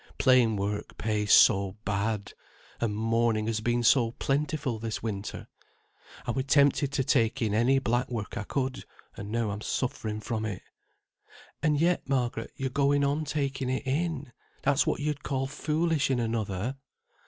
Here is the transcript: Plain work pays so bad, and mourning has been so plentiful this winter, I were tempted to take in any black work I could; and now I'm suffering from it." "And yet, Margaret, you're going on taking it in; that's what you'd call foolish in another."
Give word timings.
Plain 0.17 0.55
work 0.55 0.97
pays 0.97 1.31
so 1.31 1.77
bad, 1.85 2.33
and 2.79 2.95
mourning 2.95 3.45
has 3.45 3.59
been 3.59 3.83
so 3.83 4.13
plentiful 4.13 4.79
this 4.79 5.03
winter, 5.03 5.47
I 6.25 6.31
were 6.31 6.41
tempted 6.41 6.91
to 6.93 7.03
take 7.03 7.39
in 7.39 7.53
any 7.53 7.77
black 7.77 8.09
work 8.09 8.35
I 8.35 8.41
could; 8.41 8.83
and 9.15 9.29
now 9.29 9.51
I'm 9.51 9.61
suffering 9.61 10.19
from 10.19 10.43
it." 10.43 10.63
"And 11.61 11.79
yet, 11.79 12.09
Margaret, 12.09 12.49
you're 12.55 12.71
going 12.71 13.03
on 13.03 13.25
taking 13.25 13.69
it 13.69 13.85
in; 13.85 14.31
that's 14.63 14.87
what 14.87 15.01
you'd 15.01 15.21
call 15.21 15.45
foolish 15.45 16.09
in 16.09 16.19
another." 16.19 16.77